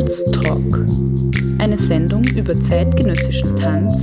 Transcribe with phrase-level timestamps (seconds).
[0.00, 0.88] Tanztalk.
[1.58, 4.02] Eine Sendung über zeitgenössischen Tanz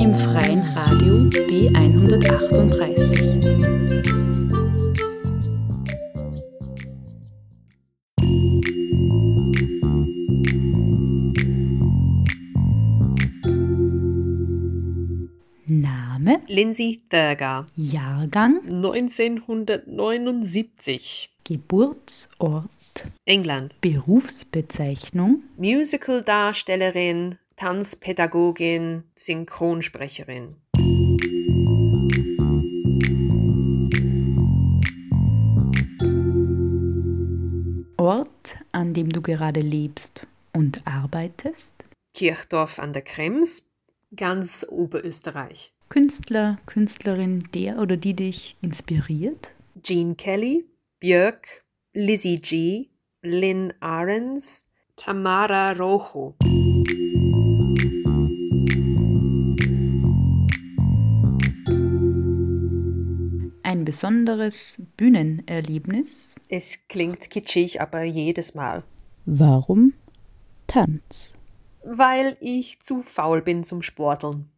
[0.00, 3.44] im freien Radio B138.
[15.66, 16.40] Name?
[16.46, 17.66] Lindsay Thurgar.
[17.76, 18.62] Jahrgang?
[18.64, 21.28] 1979.
[21.44, 22.70] Geburtsort?
[23.24, 23.74] England.
[23.80, 25.42] Berufsbezeichnung?
[25.56, 30.56] Musicaldarstellerin, Tanzpädagogin, Synchronsprecherin.
[37.96, 41.84] Ort, an dem du gerade lebst und arbeitest?
[42.12, 43.66] Kirchdorf an der Krems,
[44.14, 45.72] ganz Oberösterreich.
[45.88, 49.54] Künstler, Künstlerin, der oder die dich inspiriert?
[49.82, 50.66] Jean Kelly,
[51.00, 51.63] Björk,
[51.96, 52.88] Lizzie G,
[53.22, 56.34] Lynn Ahrens, Tamara Rojo.
[63.62, 66.34] Ein besonderes Bühnenerlebnis?
[66.48, 68.82] Es klingt kitschig, aber jedes Mal.
[69.24, 69.94] Warum
[70.66, 71.34] Tanz?
[71.84, 74.50] Weil ich zu faul bin zum Sporteln.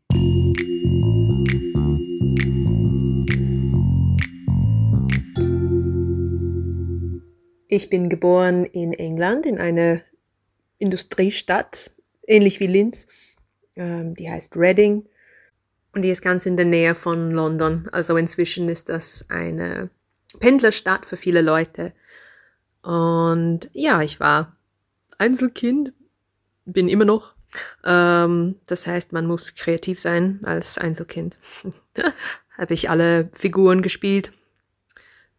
[7.69, 10.01] Ich bin geboren in England, in einer
[10.79, 11.91] Industriestadt,
[12.27, 13.07] ähnlich wie Linz.
[13.75, 15.07] Ähm, die heißt Reading
[15.93, 17.89] und die ist ganz in der Nähe von London.
[17.91, 19.91] Also inzwischen ist das eine
[20.39, 21.93] Pendlerstadt für viele Leute.
[22.83, 24.57] Und ja, ich war
[25.19, 25.93] Einzelkind,
[26.67, 27.35] bin immer noch.
[27.85, 31.37] Ähm, das heißt, man muss kreativ sein als Einzelkind.
[32.59, 34.33] Habe ich alle Figuren gespielt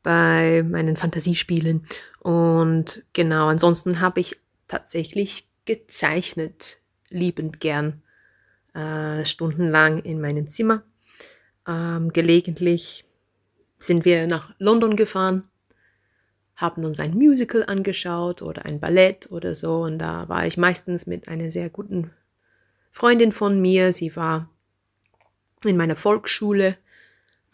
[0.03, 1.83] bei meinen Fantasiespielen.
[2.27, 4.35] Und genau, ansonsten habe ich
[4.67, 8.01] tatsächlich gezeichnet, liebend gern,
[8.73, 10.83] äh, stundenlang in meinem Zimmer.
[11.65, 13.05] Ähm, gelegentlich
[13.79, 15.47] sind wir nach London gefahren,
[16.57, 19.83] haben uns ein Musical angeschaut oder ein Ballett oder so.
[19.83, 22.11] Und da war ich meistens mit einer sehr guten
[22.91, 23.93] Freundin von mir.
[23.93, 24.49] Sie war
[25.63, 26.75] in meiner Volksschule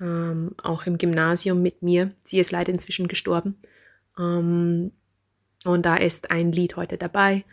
[0.01, 2.15] ähm, auch im Gymnasium mit mir.
[2.23, 3.59] Sie ist leider inzwischen gestorben.
[4.17, 4.91] Ähm,
[5.65, 7.45] und da ist ein Lied heute dabei.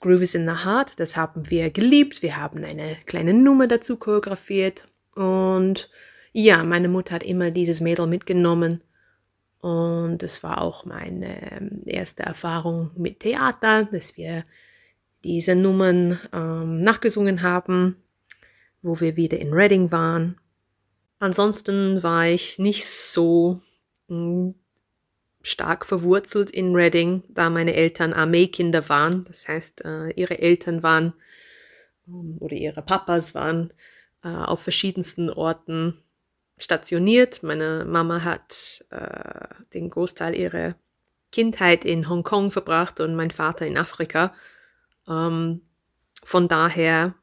[0.00, 2.22] Groove is in the Heart, das haben wir geliebt.
[2.22, 4.86] Wir haben eine kleine Nummer dazu choreografiert.
[5.14, 5.90] Und
[6.32, 8.82] ja, meine Mutter hat immer dieses Mädel mitgenommen.
[9.60, 14.44] Und es war auch meine ähm, erste Erfahrung mit Theater, dass wir
[15.24, 17.96] diese Nummern ähm, nachgesungen haben,
[18.82, 20.36] wo wir wieder in Reading waren.
[21.18, 23.62] Ansonsten war ich nicht so
[24.08, 24.54] hm,
[25.44, 29.24] stark verwurzelt in Reading, da meine Eltern Armeekinder waren.
[29.26, 31.12] Das heißt, äh, ihre Eltern waren
[32.08, 33.72] ähm, oder ihre Papas waren
[34.24, 36.02] äh, auf verschiedensten Orten
[36.56, 37.42] stationiert.
[37.42, 40.76] Meine Mama hat äh, den Großteil ihrer
[41.30, 44.34] Kindheit in Hongkong verbracht und mein Vater in Afrika.
[45.06, 45.60] Ähm,
[46.24, 47.14] von daher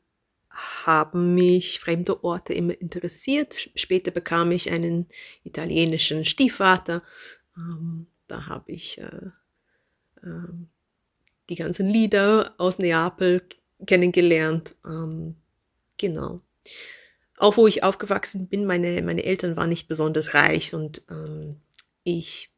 [0.86, 3.70] haben mich fremde Orte immer interessiert.
[3.74, 5.08] Später bekam ich einen
[5.44, 7.02] italienischen Stiefvater.
[7.58, 9.30] Ähm, da habe ich äh,
[10.24, 10.54] äh,
[11.50, 13.44] die ganzen Lieder aus Neapel
[13.86, 14.76] kennengelernt.
[14.86, 15.36] Ähm,
[15.98, 16.38] genau.
[17.38, 21.60] Auch wo ich aufgewachsen bin, meine, meine Eltern waren nicht besonders reich und ähm,
[22.04, 22.52] ich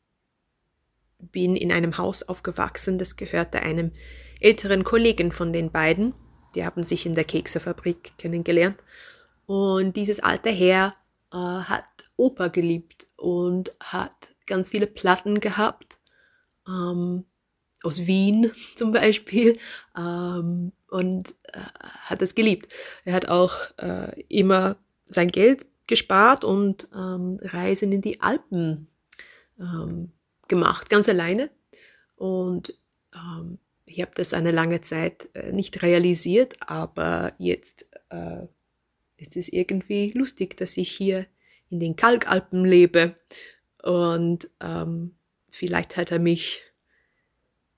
[1.31, 3.91] bin in einem Haus aufgewachsen, das gehörte einem
[4.41, 6.13] älteren Kollegen von den beiden.
[6.53, 8.78] Die haben sich in der Keksefabrik kennengelernt.
[9.46, 10.96] Und dieses alte Herr
[11.31, 11.87] äh, hat
[12.17, 15.99] Oper geliebt und hat ganz viele Platten gehabt.
[16.67, 17.25] Ähm,
[17.84, 19.59] aus Wien zum Beispiel.
[19.95, 21.59] Ähm, und äh,
[22.05, 22.72] hat es geliebt.
[23.03, 28.87] Er hat auch äh, immer sein Geld gespart und ähm, Reisen in die Alpen
[29.59, 30.11] ähm,
[30.47, 31.49] gemacht, ganz alleine.
[32.16, 32.78] Und
[33.13, 38.43] ähm, ich habe das eine lange Zeit äh, nicht realisiert, aber jetzt äh,
[39.17, 41.25] ist es irgendwie lustig, dass ich hier
[41.69, 43.17] in den Kalkalpen lebe
[43.84, 45.16] und ähm,
[45.52, 46.64] vielleicht hat er mich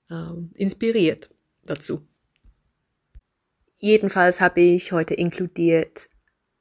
[0.08, 1.30] ähm, inspiriert
[1.64, 2.06] dazu.
[3.74, 6.08] Jedenfalls habe ich heute inkludiert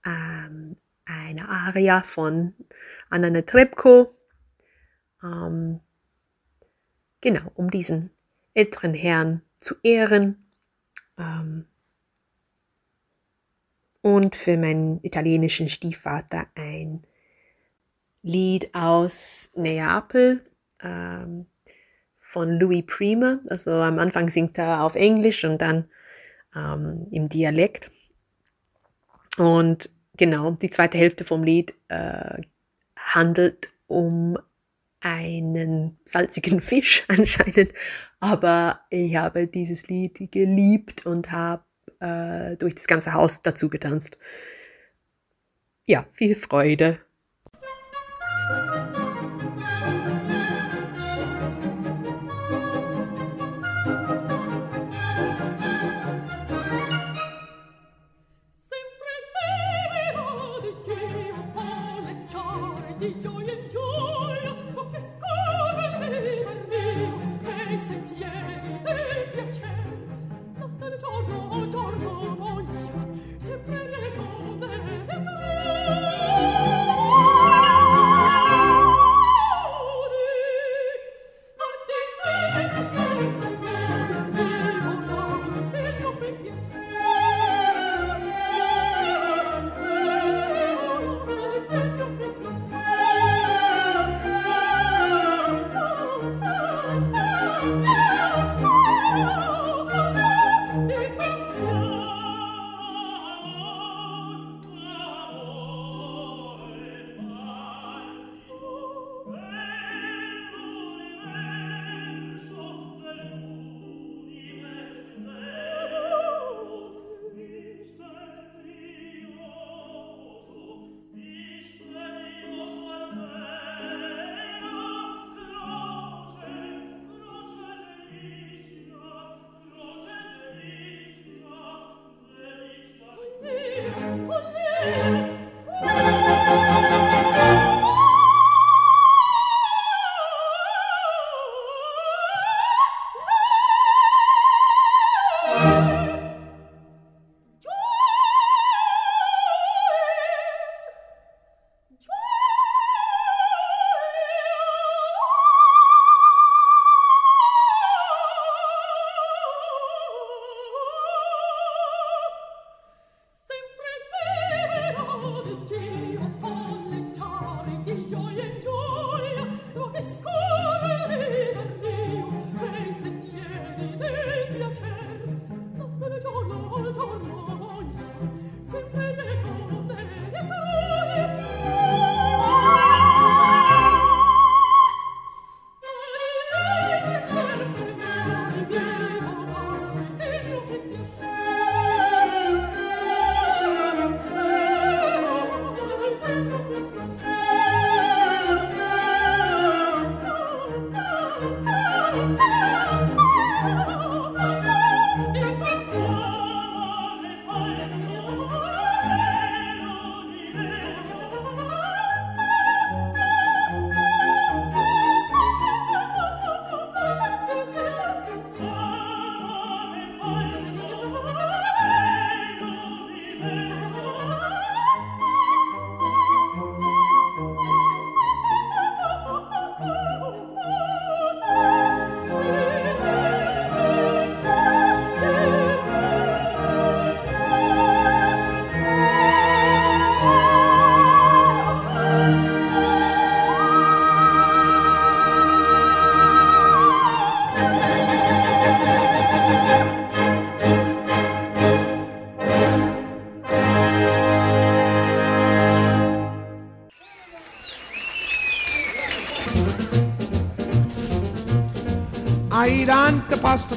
[0.03, 2.55] ähm, eine Aria von
[3.09, 4.17] Anna Netrebko.
[5.23, 5.79] Ähm,
[7.21, 8.09] genau, um diesen
[8.55, 10.49] älteren Herrn zu ehren.
[11.17, 11.67] Ähm,
[14.01, 17.05] und für meinen italienischen Stiefvater ein
[18.25, 20.43] Lied aus Neapel
[20.81, 21.45] ähm,
[22.17, 23.39] von Louis Prima.
[23.49, 25.87] Also am Anfang singt er auf Englisch und dann
[26.55, 27.91] ähm, im Dialekt.
[29.37, 32.41] Und genau, die zweite Hälfte vom Lied äh,
[32.97, 34.39] handelt um
[35.01, 37.73] einen salzigen Fisch anscheinend.
[38.19, 41.63] Aber ich habe dieses Lied geliebt und habe
[41.99, 44.17] äh, durch das ganze Haus dazu getanzt.
[45.85, 47.04] Ja, viel Freude.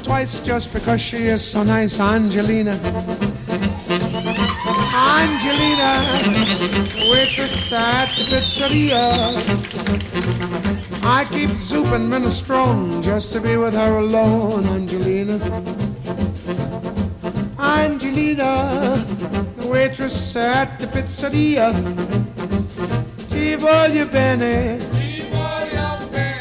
[0.08, 2.72] Twice just because she is so nice, Angelina.
[5.20, 5.92] Angelina,
[7.10, 9.04] waitress at the pizzeria.
[11.04, 15.36] I keep zooping minestrone just to be with her alone, Angelina.
[17.58, 19.04] Angelina,
[19.58, 21.68] the waitress at the pizzeria.
[23.28, 24.80] Ti voglio bene.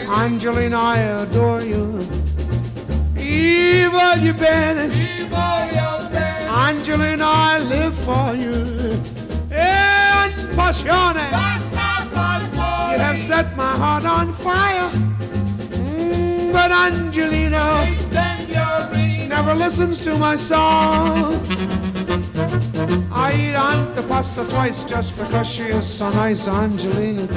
[0.08, 2.07] Angelina, I adore you.
[3.38, 4.90] Ti voglio bene.
[6.50, 9.00] Angelina, I live for you.
[9.52, 11.22] En passione.
[12.92, 14.90] You have set my heart on fire.
[15.72, 17.86] Mm, but Angelina
[19.28, 21.36] never listens to my song.
[23.12, 26.48] I eat antipasta twice just because she is so nice.
[26.48, 27.28] Angelina,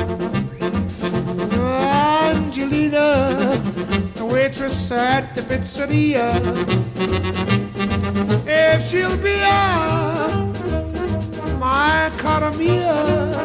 [4.50, 6.34] waitress at the pizzeria.
[8.46, 10.48] If she'll be a
[11.60, 13.44] my cara mia,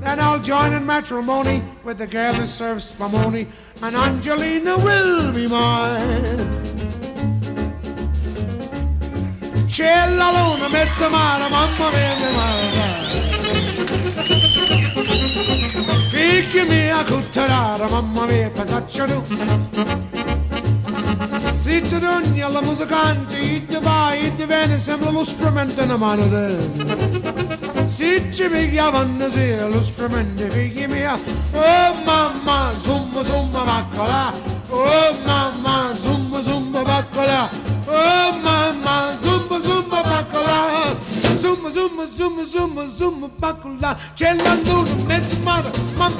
[0.00, 3.48] then I'll join in matrimony with the girl who serves spumoni,
[3.80, 6.60] and Angelina will be mine.
[9.66, 12.44] C'è la luna, mezza mare, mamma mia, mamma
[12.74, 12.94] mia
[16.34, 16.42] mare.
[16.42, 19.24] Figli mia, cutterara, mamma mia, pensaccia tu.
[21.50, 25.94] Se ti doni alla musicante, e ti vai, e ti viene, sembra lo strumento in
[25.96, 27.86] mano te.
[27.86, 31.18] Se ci piglia vanno sì, lo strumento, figli mia.
[31.52, 34.32] Oh mamma, zumba, zumba, baccola.
[34.68, 37.50] Oh mamma, zumba, zumba, baccola.
[37.86, 40.96] Oh mamma, zumba, zumba, baccola.
[41.34, 43.96] Zumba, zumba, zumba, zumba, zumba, baccola.
[44.14, 46.13] C'è la luna, mezzo mare, mamma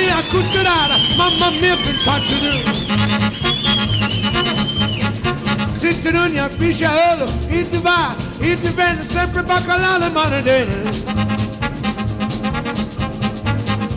[0.00, 2.52] mia cutturara, mamma mia pensarci tu.
[5.76, 6.90] Se te non capisci a
[7.68, 8.14] ti va,
[8.58, 9.44] ti vende sempre.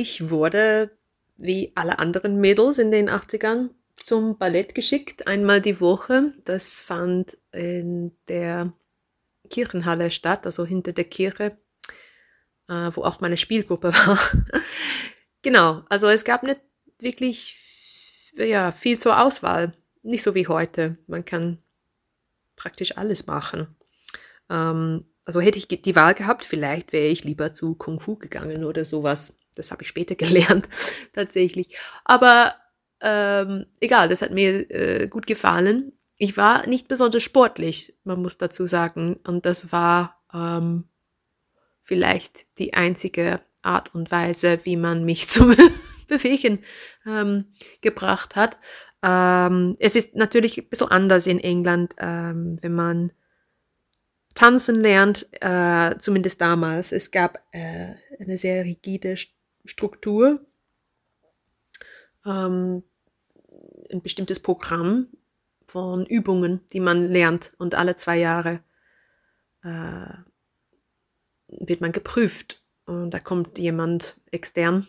[0.07, 0.91] Ich wurde,
[1.35, 6.31] wie alle anderen Mädels in den 80ern, zum Ballett geschickt, einmal die Woche.
[6.43, 8.71] Das fand in der
[9.49, 11.57] Kirchenhalle statt, also hinter der Kirche,
[12.69, 14.19] äh, wo auch meine Spielgruppe war.
[15.41, 16.61] genau, also es gab nicht
[16.99, 17.57] wirklich
[18.35, 19.73] ja, viel zur Auswahl.
[20.03, 20.99] Nicht so wie heute.
[21.07, 21.57] Man kann
[22.55, 23.75] praktisch alles machen.
[24.51, 28.65] Ähm, also hätte ich die Wahl gehabt, vielleicht wäre ich lieber zu Kung Fu gegangen
[28.65, 29.39] oder sowas.
[29.55, 30.69] Das habe ich später gelernt,
[31.13, 31.77] tatsächlich.
[32.03, 32.55] Aber
[33.01, 35.93] ähm, egal, das hat mir äh, gut gefallen.
[36.17, 39.19] Ich war nicht besonders sportlich, man muss dazu sagen.
[39.27, 40.85] Und das war ähm,
[41.83, 45.55] vielleicht die einzige Art und Weise, wie man mich zum
[46.07, 46.63] Bewegen
[47.05, 48.57] ähm, gebracht hat.
[49.03, 53.11] Ähm, es ist natürlich ein bisschen anders in England, ähm, wenn man
[54.33, 56.91] tanzen lernt, äh, zumindest damals.
[56.91, 59.15] Es gab äh, eine sehr rigide
[59.65, 60.39] Struktur,
[62.25, 62.83] ähm,
[63.91, 65.07] ein bestimmtes Programm
[65.67, 67.53] von Übungen, die man lernt.
[67.57, 68.61] Und alle zwei Jahre
[69.63, 70.13] äh,
[71.47, 72.61] wird man geprüft.
[72.85, 74.87] Und da kommt jemand extern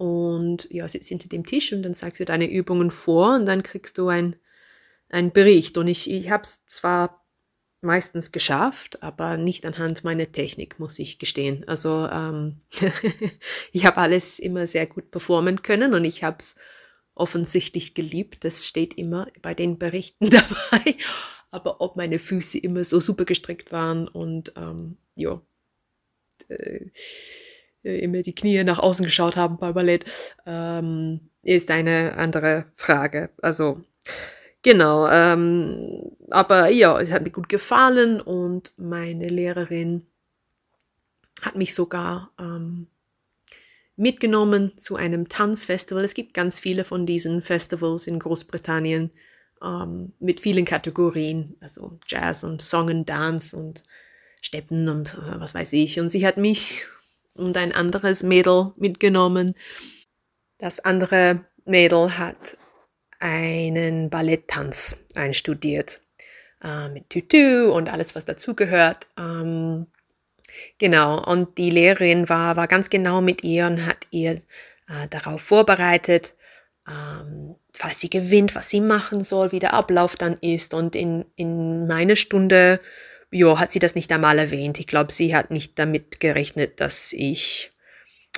[0.00, 3.62] und ja, sitzt hinter dem Tisch und dann sagst du deine Übungen vor und dann
[3.62, 4.36] kriegst du ein,
[5.10, 5.76] einen Bericht.
[5.76, 7.19] Und ich, ich habe es zwar
[7.82, 11.66] meistens geschafft, aber nicht anhand meiner Technik, muss ich gestehen.
[11.66, 12.58] Also ähm,
[13.72, 16.56] ich habe alles immer sehr gut performen können und ich habe es
[17.14, 18.44] offensichtlich geliebt.
[18.44, 20.96] Das steht immer bei den Berichten dabei.
[21.50, 25.40] Aber ob meine Füße immer so super gestrickt waren und ähm, ja,
[26.48, 26.86] äh,
[27.82, 30.04] immer die Knie nach außen geschaut haben bei Ballett,
[30.46, 33.30] ähm, ist eine andere Frage.
[33.40, 33.82] Also
[34.62, 40.06] genau, ähm, aber ja, es hat mir gut gefallen und meine Lehrerin
[41.42, 42.86] hat mich sogar ähm,
[43.96, 46.04] mitgenommen zu einem Tanzfestival.
[46.04, 49.10] Es gibt ganz viele von diesen Festivals in Großbritannien
[49.62, 53.82] ähm, mit vielen Kategorien, also Jazz und Song and Dance und
[54.40, 56.00] Steppen und äh, was weiß ich.
[56.00, 56.84] Und sie hat mich
[57.34, 59.54] und ein anderes Mädel mitgenommen.
[60.58, 62.56] Das andere Mädel hat
[63.20, 66.00] einen Balletttanz einstudiert
[66.64, 69.06] äh, mit Tutu und alles, was dazugehört.
[69.18, 69.86] Ähm,
[70.78, 74.42] Genau, und die Lehrerin war, war ganz genau mit ihr und hat ihr
[74.88, 76.34] äh, darauf vorbereitet,
[76.88, 80.74] ähm, falls sie gewinnt, was sie machen soll, wie der Ablauf dann ist.
[80.74, 82.80] Und in, in meiner Stunde,
[83.30, 84.78] ja, hat sie das nicht einmal erwähnt.
[84.80, 87.72] Ich glaube, sie hat nicht damit gerechnet, dass ich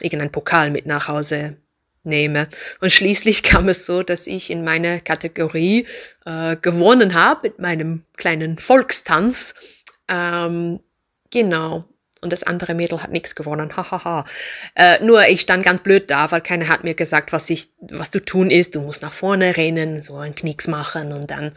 [0.01, 1.57] irgendeinen Pokal mit nach Hause
[2.05, 2.49] nehme.
[2.81, 5.87] Und schließlich kam es so, dass ich in meiner Kategorie
[6.25, 9.55] äh, gewonnen habe mit meinem kleinen Volkstanz.
[10.09, 10.81] Ähm,
[11.31, 11.85] genau.
[12.25, 13.77] Und das andere Mädel hat nichts gewonnen.
[13.77, 14.25] Hahaha.
[14.77, 18.13] Äh, nur ich stand ganz blöd da, weil keiner hat mir gesagt, was ich, was
[18.13, 18.77] zu tun ist.
[18.77, 21.53] Du musst nach vorne rennen, so einen Knicks machen und dann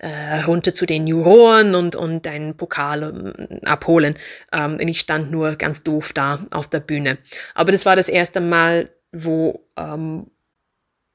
[0.00, 4.16] äh, runter zu den Juroren und, und deinen Pokal äh, abholen.
[4.52, 7.18] Ähm, und ich stand nur ganz doof da auf der Bühne.
[7.54, 10.30] Aber das war das erste Mal, wo ähm,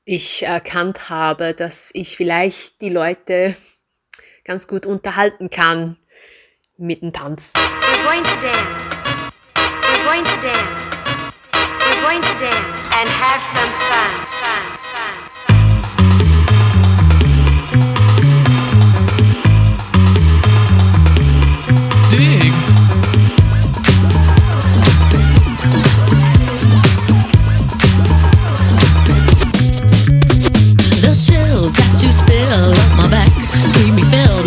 [0.06, 3.56] ich erkannt habe, dass ich vielleicht die Leute
[4.44, 5.98] ganz gut unterhalten kann
[6.78, 7.54] mit dem Tanz.
[7.56, 9.34] We're going to dance.
[9.56, 11.34] We're going to dance.
[11.54, 14.25] We're going to dance and have some fun.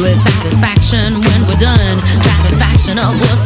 [0.09, 1.97] With satisfaction when we're done.
[2.01, 3.38] Satisfaction of what's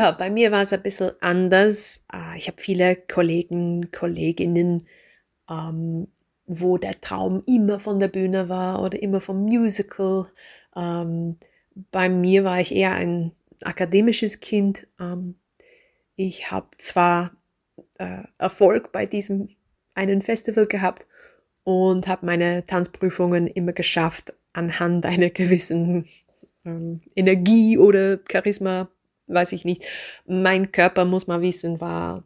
[0.00, 2.06] Ja, bei mir war es ein bisschen anders.
[2.08, 4.86] Ah, Ich habe viele Kollegen, Kolleginnen,
[5.50, 6.08] ähm,
[6.46, 10.26] wo der Traum immer von der Bühne war oder immer vom Musical.
[10.74, 11.36] Ähm,
[11.90, 14.86] bei mir war ich eher ein akademisches Kind.
[14.98, 15.34] Ähm,
[16.16, 17.32] ich habe zwar
[17.98, 19.50] äh, Erfolg bei diesem
[19.94, 21.06] einen Festival gehabt
[21.62, 26.06] und habe meine Tanzprüfungen immer geschafft anhand einer gewissen
[26.64, 28.88] ähm, Energie oder Charisma,
[29.32, 29.84] weiß ich nicht.
[30.26, 32.24] Mein Körper, muss man wissen, war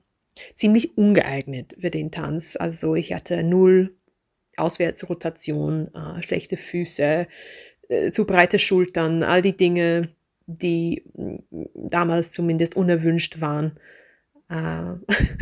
[0.55, 2.57] ziemlich ungeeignet für den Tanz.
[2.57, 3.97] Also ich hatte null
[4.57, 7.27] Auswärtsrotation, äh, schlechte Füße,
[7.88, 10.11] äh, zu breite Schultern, all die Dinge,
[10.47, 13.79] die mm, damals zumindest unerwünscht waren.
[14.49, 14.95] Äh,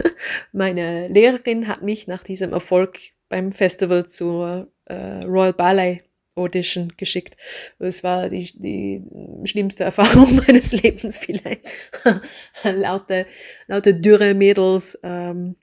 [0.53, 2.99] meine Lehrerin hat mich nach diesem Erfolg
[3.29, 6.03] beim Festival zur äh, Royal Ballet
[6.35, 7.37] Audition geschickt.
[7.79, 9.03] Es war die, die
[9.47, 11.69] schlimmste Erfahrung meines Lebens vielleicht.
[12.65, 13.27] laute,
[13.67, 15.57] laute dürre Mädels, ähm,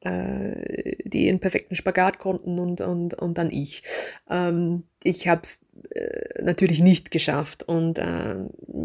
[0.00, 3.82] äh, die einen perfekten Spagat konnten und, und, und dann ich.
[4.28, 8.36] Ähm, ich habe es äh, natürlich nicht geschafft und äh,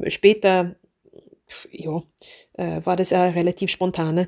[0.10, 0.76] später
[1.72, 2.04] ja,
[2.54, 4.28] äh, war das eine relativ spontane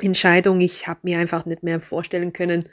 [0.00, 0.60] Entscheidung.
[0.60, 2.68] Ich habe mir einfach nicht mehr vorstellen können,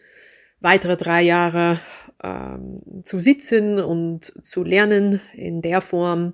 [0.59, 1.79] weitere drei Jahre
[2.23, 6.33] ähm, zu sitzen und zu lernen in der Form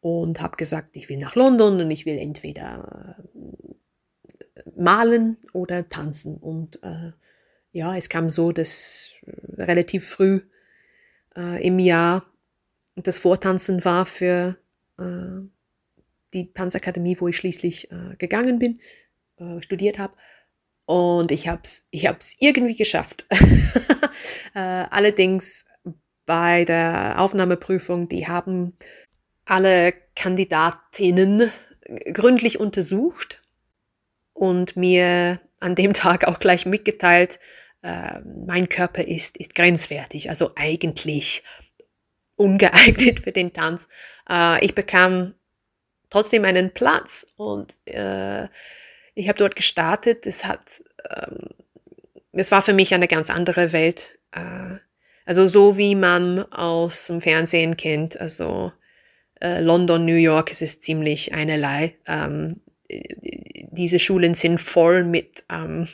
[0.00, 6.36] und habe gesagt, ich will nach London und ich will entweder äh, malen oder tanzen.
[6.36, 7.12] Und äh,
[7.72, 10.40] ja, es kam so, dass äh, relativ früh
[11.36, 12.26] äh, im Jahr
[12.96, 14.56] das Vortanzen war für
[14.98, 15.46] äh,
[16.34, 18.80] die Tanzakademie, wo ich schließlich gegangen bin,
[19.60, 20.14] studiert habe.
[20.92, 23.24] Und ich habe es ich hab's irgendwie geschafft.
[24.54, 25.64] äh, allerdings
[26.26, 28.76] bei der Aufnahmeprüfung, die haben
[29.46, 31.50] alle Kandidatinnen
[32.12, 33.42] gründlich untersucht
[34.34, 37.40] und mir an dem Tag auch gleich mitgeteilt,
[37.80, 41.42] äh, mein Körper ist, ist grenzwertig, also eigentlich
[42.36, 43.88] ungeeignet für den Tanz.
[44.28, 45.32] Äh, ich bekam
[46.10, 48.48] trotzdem einen Platz und äh,
[49.14, 50.26] ich habe dort gestartet.
[50.26, 51.50] Es hat, ähm,
[52.32, 54.18] es war für mich eine ganz andere Welt.
[54.32, 54.76] Äh,
[55.24, 58.20] also so wie man aus dem Fernsehen kennt.
[58.20, 58.72] Also
[59.40, 61.96] äh, London, New York, es ist ziemlich einerlei.
[62.06, 65.88] Ähm, diese Schulen sind voll mit ähm,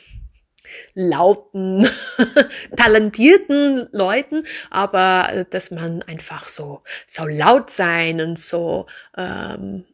[0.93, 1.87] lauten,
[2.75, 8.85] talentierten Leuten, aber dass man einfach so, so laut sein und so,
[9.17, 9.85] ähm,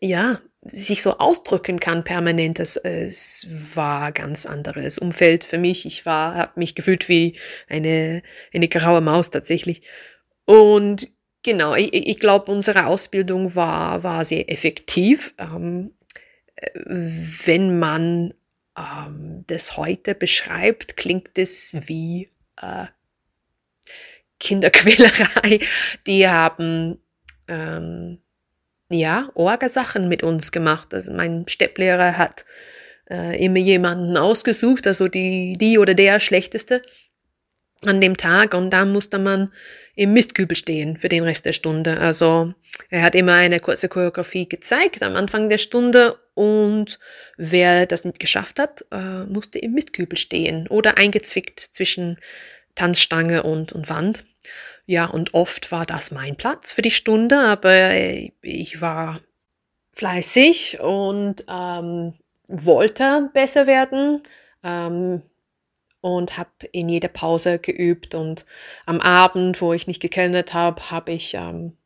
[0.00, 5.86] ja, sich so ausdrücken kann permanent, das es war ganz anderes Umfeld für mich.
[5.86, 7.36] Ich war, habe mich gefühlt wie
[7.68, 9.82] eine eine graue Maus tatsächlich.
[10.44, 11.08] Und
[11.42, 15.34] genau, ich, ich glaube, unsere Ausbildung war war sehr effektiv.
[15.38, 15.92] Ähm,
[16.84, 18.34] wenn man
[18.76, 22.86] ähm, das heute beschreibt, klingt es wie äh,
[24.40, 25.60] Kinderquälerei.
[26.06, 26.98] Die haben
[27.48, 28.20] ähm,
[28.90, 30.94] ja, Orgasachen mit uns gemacht.
[30.94, 32.44] Also mein Stepplehrer hat
[33.10, 36.82] äh, immer jemanden ausgesucht, also die, die oder der Schlechteste
[37.84, 39.52] an dem Tag und da musste man
[39.94, 41.98] im Mistkübel stehen für den Rest der Stunde.
[41.98, 42.54] Also
[42.90, 46.98] er hat immer eine kurze Choreografie gezeigt am Anfang der Stunde und
[47.36, 52.18] wer das nicht geschafft hat, äh, musste im Mistkübel stehen oder eingezwickt zwischen
[52.74, 54.24] Tanzstange und, und Wand.
[54.90, 57.94] Ja, und oft war das mein Platz für die Stunde, aber
[58.40, 59.20] ich war
[59.92, 62.14] fleißig und ähm,
[62.46, 64.22] wollte besser werden
[64.64, 65.20] ähm,
[66.00, 68.46] und habe in jeder Pause geübt und
[68.86, 71.76] am Abend, wo ich nicht gekellnet habe, habe ich ähm,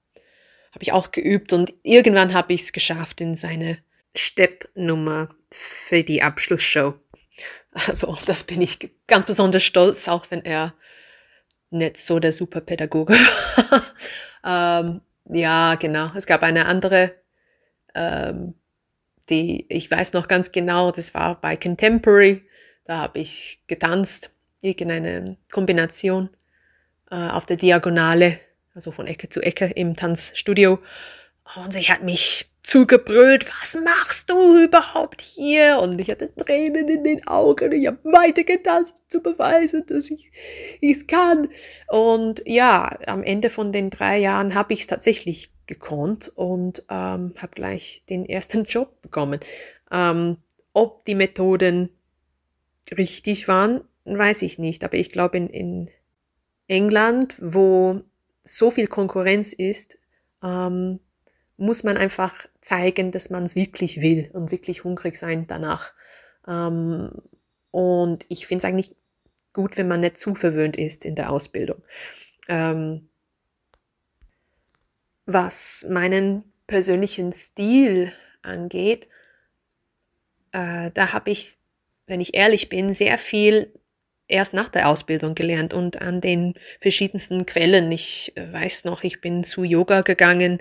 [0.70, 3.78] habe ich auch geübt und irgendwann habe ich es geschafft in seine
[4.14, 6.94] Steppnummer für die Abschlussshow.
[7.72, 10.74] Also auf das bin ich ganz besonders stolz, auch wenn er
[11.72, 13.14] nicht so der Superpädagoge
[14.44, 14.80] war.
[14.80, 16.10] ähm, ja, genau.
[16.16, 17.12] Es gab eine andere,
[17.94, 18.54] ähm,
[19.30, 22.42] die, ich weiß noch ganz genau, das war bei Contemporary.
[22.84, 24.30] Da habe ich getanzt,
[24.60, 26.30] irgendeine Kombination
[27.10, 28.38] äh, auf der Diagonale,
[28.74, 30.78] also von Ecke zu Ecke im Tanzstudio.
[31.56, 35.78] Und sie hat mich zugebrüllt, was machst du überhaupt hier?
[35.82, 37.72] Und ich hatte Tränen in den Augen.
[37.72, 40.30] Ich habe weitergetanzt, zu beweisen, dass ich
[40.80, 41.48] es kann.
[41.88, 47.34] Und ja, am Ende von den drei Jahren habe ich es tatsächlich gekonnt und ähm,
[47.36, 49.40] habe gleich den ersten Job bekommen.
[49.90, 50.38] Ähm,
[50.72, 51.90] ob die Methoden
[52.96, 54.84] richtig waren, weiß ich nicht.
[54.84, 55.90] Aber ich glaube, in, in
[56.68, 58.02] England, wo
[58.44, 59.98] so viel Konkurrenz ist,
[60.42, 61.00] ähm,
[61.62, 65.92] muss man einfach zeigen, dass man es wirklich will und wirklich hungrig sein danach.
[66.46, 67.12] Ähm,
[67.70, 68.96] und ich finde es eigentlich
[69.52, 71.80] gut, wenn man nicht zu verwöhnt ist in der Ausbildung.
[72.48, 73.08] Ähm,
[75.24, 79.06] was meinen persönlichen Stil angeht,
[80.50, 81.58] äh, da habe ich,
[82.08, 83.72] wenn ich ehrlich bin, sehr viel
[84.26, 87.92] erst nach der Ausbildung gelernt und an den verschiedensten Quellen.
[87.92, 90.60] Ich äh, weiß noch, ich bin zu Yoga gegangen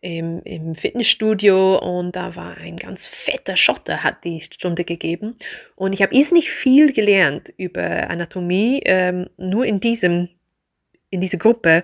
[0.00, 5.36] im, im Fitnessstudio und da war ein ganz fetter Schotter, hat die Stunde gegeben.
[5.74, 10.28] Und ich habe nicht viel gelernt über Anatomie, ähm, nur in diesem,
[11.10, 11.82] in diese Gruppe.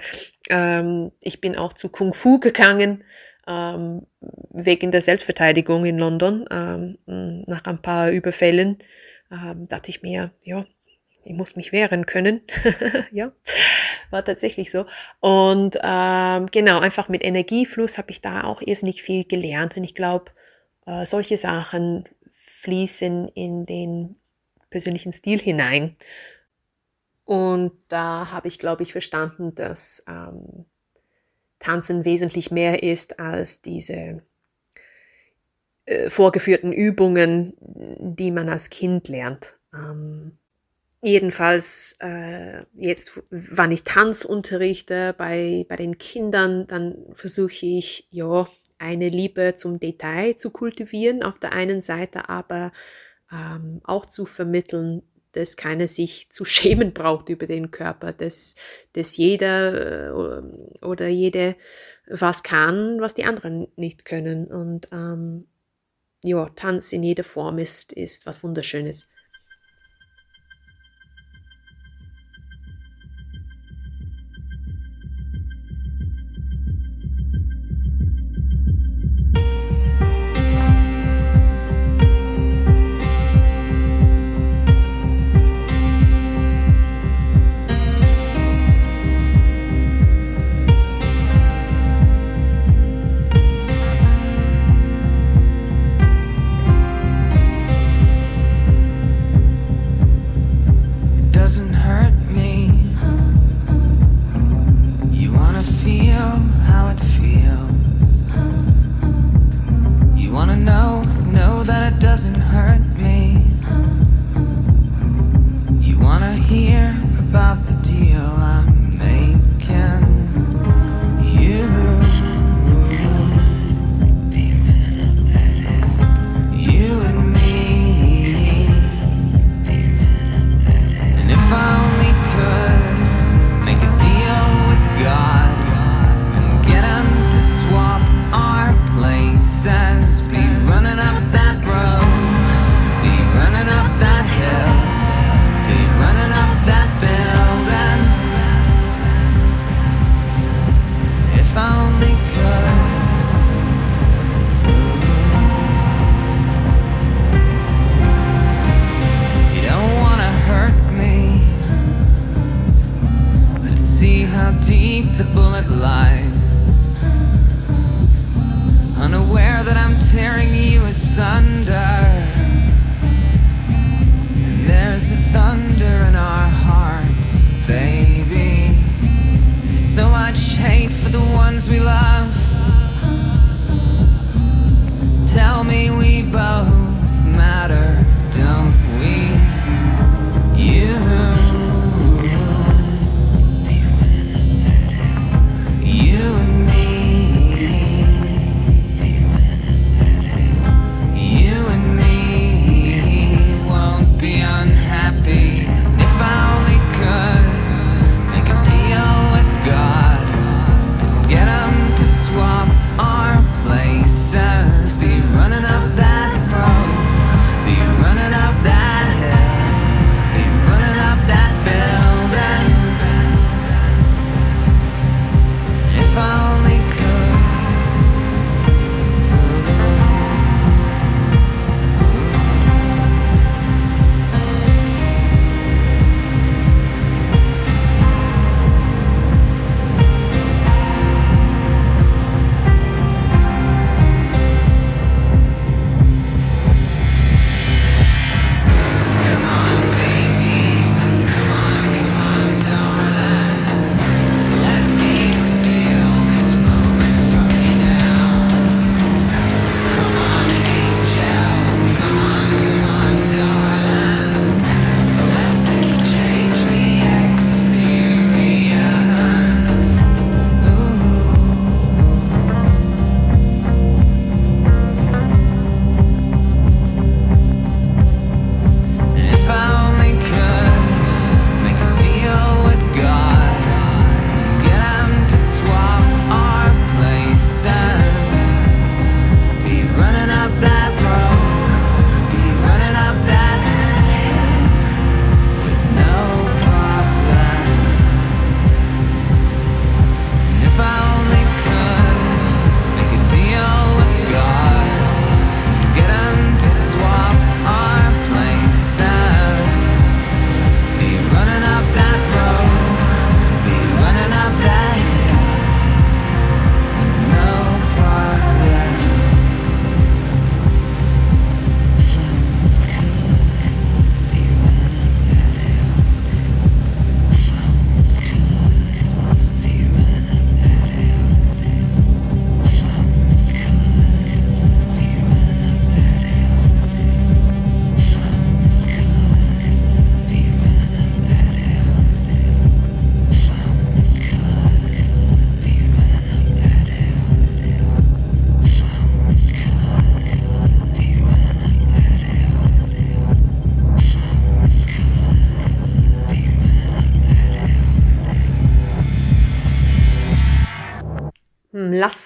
[0.48, 3.02] Ähm, ich bin auch zu Kung Fu gegangen,
[3.48, 4.06] ähm,
[4.50, 8.78] wegen der Selbstverteidigung in London, ähm, nach ein paar Überfällen.
[9.30, 10.66] Ähm, dachte ich mir, ja,
[11.24, 12.42] ich muss mich wehren können.
[13.12, 13.32] ja,
[14.10, 14.86] war tatsächlich so.
[15.20, 19.76] Und ähm, genau, einfach mit Energiefluss habe ich da auch irrsinnig viel gelernt.
[19.76, 20.32] Und ich glaube,
[20.86, 22.08] äh, solche Sachen
[22.60, 24.16] fließen in den
[24.70, 25.96] persönlichen Stil hinein.
[27.24, 30.66] Und da habe ich, glaube ich, verstanden, dass ähm,
[31.58, 34.22] Tanzen wesentlich mehr ist als diese
[35.86, 39.56] äh, vorgeführten Übungen, die man als Kind lernt.
[39.74, 40.38] Ähm,
[41.04, 48.48] Jedenfalls, äh, jetzt, wann ich Tanz unterrichte bei, bei den Kindern, dann versuche ich, ja,
[48.78, 52.72] eine Liebe zum Detail zu kultivieren, auf der einen Seite aber
[53.30, 58.54] ähm, auch zu vermitteln, dass keiner sich zu schämen braucht über den Körper, dass,
[58.94, 61.54] dass jeder äh, oder jede
[62.08, 64.46] was kann, was die anderen nicht können.
[64.46, 65.48] Und ähm,
[66.22, 69.10] ja, Tanz in jeder Form ist, ist was Wunderschönes.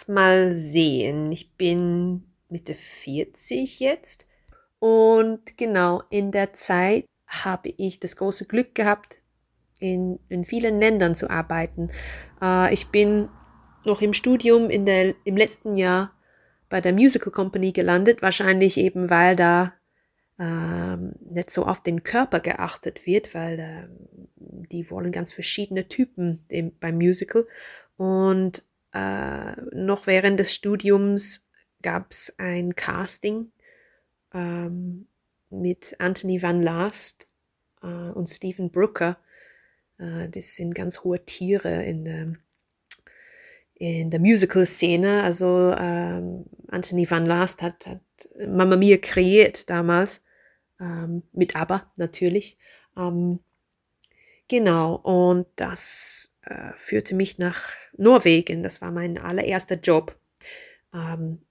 [0.08, 1.30] Mal sehen.
[1.32, 4.26] Ich bin Mitte 40 jetzt.
[4.78, 9.18] Und genau in der Zeit habe ich das große Glück gehabt,
[9.80, 11.90] in, in vielen Ländern zu arbeiten.
[12.40, 13.28] Äh, ich bin
[13.84, 16.12] noch im Studium in der, im letzten Jahr
[16.68, 19.72] bei der Musical Company gelandet, wahrscheinlich eben weil da
[20.38, 26.44] ähm, nicht so auf den Körper geachtet wird, weil ähm, die wollen ganz verschiedene Typen
[26.48, 27.46] im, beim Musical.
[27.96, 31.48] Und äh, noch während des Studiums
[31.82, 33.52] gab es ein Casting
[34.34, 35.06] ähm,
[35.50, 37.28] mit Anthony Van Last
[37.82, 39.18] äh, und Stephen Brooker.
[39.98, 42.34] Äh, das sind ganz hohe Tiere in der,
[43.74, 45.22] in der Musical-Szene.
[45.22, 48.00] Also ähm, Anthony Van Last hat, hat
[48.46, 50.24] Mamma Mia kreiert damals,
[50.80, 52.58] ähm, mit ABBA natürlich.
[52.96, 53.40] Ähm,
[54.48, 58.62] genau, und das äh, führte mich nach Norwegen.
[58.62, 60.18] Das war mein allererster Job.
[60.94, 61.42] Ähm,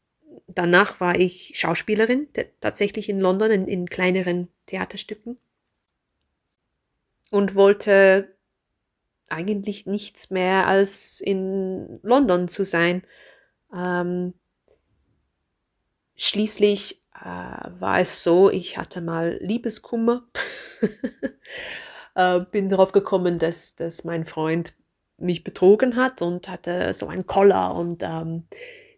[0.48, 2.28] danach war ich Schauspielerin,
[2.60, 5.38] tatsächlich in London, in, in kleineren Theaterstücken.
[7.30, 8.36] Und wollte
[9.30, 13.04] eigentlich nichts mehr als in London zu sein.
[13.74, 14.34] Ähm,
[16.16, 20.28] schließlich äh, war es so, ich hatte mal Liebeskummer.
[22.16, 24.74] äh, bin darauf gekommen, dass, dass mein Freund
[25.18, 28.44] mich betrogen hat und hatte so ein Collar und ähm,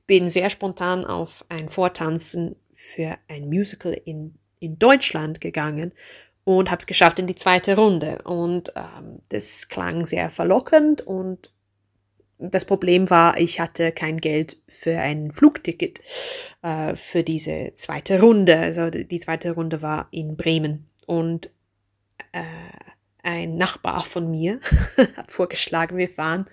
[0.05, 5.93] bin sehr spontan auf ein Vortanzen für ein Musical in, in Deutschland gegangen
[6.43, 8.21] und habe es geschafft in die zweite Runde.
[8.23, 11.51] Und ähm, das klang sehr verlockend und
[12.39, 15.99] das Problem war, ich hatte kein Geld für ein Flugticket
[16.61, 18.57] äh, für diese zweite Runde.
[18.57, 21.51] Also die zweite Runde war in Bremen und
[22.31, 22.43] äh,
[23.23, 24.59] ein Nachbar von mir
[25.15, 26.45] hat vorgeschlagen, wir fahren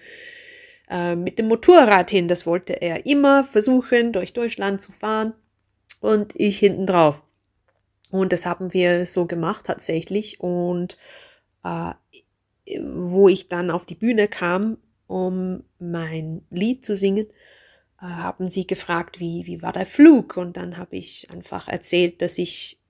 [0.88, 2.28] äh, mit dem Motorrad hin.
[2.28, 5.34] Das wollte er immer versuchen, durch Deutschland zu fahren
[6.00, 7.22] und ich hinten drauf.
[8.10, 10.40] Und das haben wir so gemacht tatsächlich.
[10.40, 10.96] Und
[11.64, 11.92] äh,
[12.82, 17.26] wo ich dann auf die Bühne kam, um mein Lied zu singen,
[18.00, 20.36] äh, haben sie gefragt, wie, wie war der Flug?
[20.36, 22.80] Und dann habe ich einfach erzählt, dass ich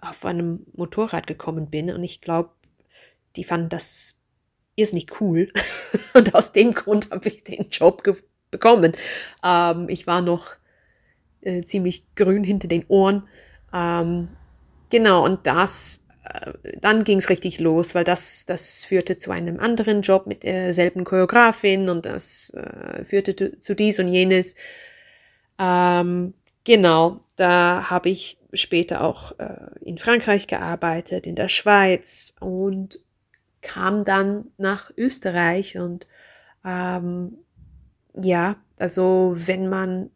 [0.00, 1.90] auf einem Motorrad gekommen bin.
[1.90, 2.50] Und ich glaube,
[3.36, 4.18] die fanden das
[4.76, 5.48] irrsinnig cool.
[6.14, 8.02] und aus dem Grund habe ich den Job
[8.50, 8.92] bekommen.
[9.44, 10.56] Ähm, ich war noch
[11.40, 13.26] äh, ziemlich grün hinter den Ohren.
[13.72, 14.28] Ähm,
[14.90, 19.58] genau, und das, äh, dann ging es richtig los, weil das, das führte zu einem
[19.58, 24.54] anderen Job mit derselben Choreografin und das äh, führte zu, zu dies und jenes.
[25.58, 26.34] Ähm,
[26.64, 32.98] genau, da habe ich später auch äh, in Frankreich gearbeitet, in der Schweiz und
[33.66, 36.06] kam dann nach Österreich und
[36.64, 37.38] ähm,
[38.14, 40.10] ja, also wenn man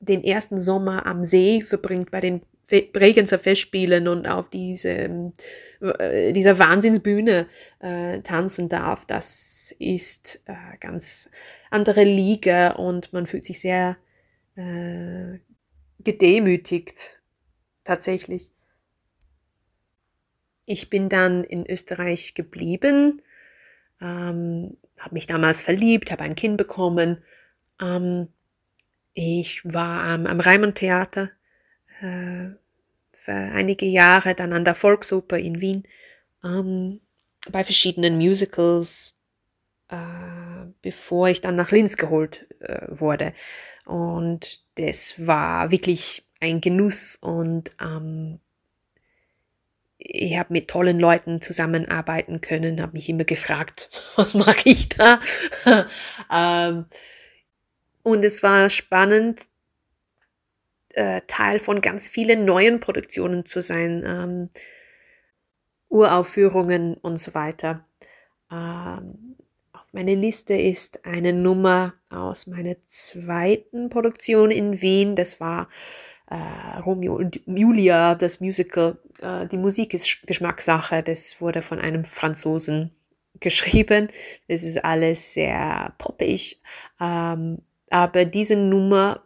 [0.00, 5.32] den ersten Sommer am See verbringt bei den Bregenzer Festspielen und auf diese,
[5.80, 7.46] äh, dieser Wahnsinnsbühne
[7.80, 11.30] äh, tanzen darf, das ist äh, ganz
[11.70, 13.98] andere Liga und man fühlt sich sehr
[14.56, 15.38] äh,
[16.02, 17.20] gedemütigt
[17.84, 18.53] tatsächlich.
[20.66, 23.22] Ich bin dann in Österreich geblieben,
[24.00, 27.22] ähm, habe mich damals verliebt, habe ein Kind bekommen.
[27.80, 28.28] Ähm,
[29.12, 31.30] ich war am, am Reimann Theater
[32.00, 32.50] äh,
[33.12, 35.84] für einige Jahre, dann an der Volksoper in Wien,
[36.42, 37.00] ähm,
[37.50, 39.18] bei verschiedenen Musicals,
[39.88, 43.34] äh, bevor ich dann nach Linz geholt äh, wurde.
[43.86, 48.40] Und das war wirklich ein Genuss und ähm,
[50.06, 55.20] ich habe mit tollen Leuten zusammenarbeiten können, habe mich immer gefragt, was mache ich da?
[56.32, 56.86] ähm,
[58.02, 59.48] und es war spannend,
[60.90, 64.50] äh, Teil von ganz vielen neuen Produktionen zu sein, ähm,
[65.88, 67.86] Uraufführungen und so weiter.
[68.52, 69.36] Ähm,
[69.72, 75.16] auf meiner Liste ist eine Nummer aus meiner zweiten Produktion in Wien.
[75.16, 75.68] Das war
[76.30, 78.96] äh, Romeo und Julia, das Musical.
[79.20, 81.02] Äh, die Musik ist Geschmackssache.
[81.02, 82.90] Das wurde von einem Franzosen
[83.40, 84.08] geschrieben.
[84.48, 86.60] Das ist alles sehr poppig.
[87.00, 87.58] Ähm,
[87.90, 89.22] aber diese Nummer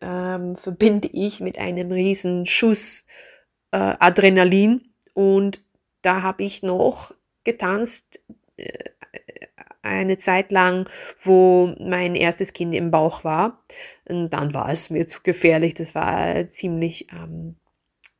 [0.00, 3.06] ähm, verbinde ich mit einem riesen Schuss
[3.70, 4.82] äh, Adrenalin.
[5.14, 5.60] Und
[6.02, 7.14] da habe ich noch
[7.44, 8.20] getanzt
[8.56, 8.90] äh,
[9.82, 10.88] eine Zeit lang,
[11.20, 13.62] wo mein erstes Kind im Bauch war.
[14.06, 15.74] Und dann war es mir zu gefährlich.
[15.74, 17.56] Das war ziemlich ähm,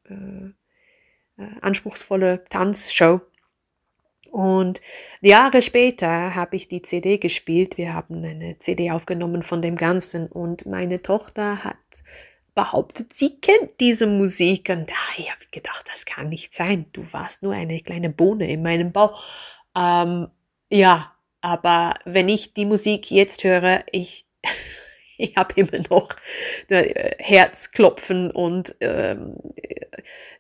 [0.09, 3.21] äh, äh, anspruchsvolle Tanzshow.
[4.31, 4.81] Und
[5.21, 7.79] Jahre später habe ich die CD gespielt.
[7.79, 11.77] Wir haben eine CD aufgenommen von dem Ganzen und meine Tochter hat
[12.55, 14.69] behauptet, sie kennt diese Musik.
[14.71, 16.87] Und ah, ich habe gedacht, das kann nicht sein.
[16.93, 19.23] Du warst nur eine kleine Bohne in meinem Bauch.
[19.77, 20.29] Ähm,
[20.71, 24.27] ja, aber wenn ich die Musik jetzt höre, ich,
[25.19, 26.09] ich habe immer noch
[26.69, 29.37] äh, Herzklopfen und ähm,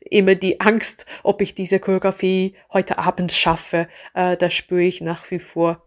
[0.00, 3.88] immer die Angst, ob ich diese Choreografie heute Abend schaffe.
[4.14, 5.82] Äh, das spüre ich nach wie vor.